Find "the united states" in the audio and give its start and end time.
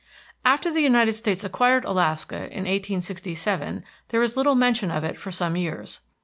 0.73-1.43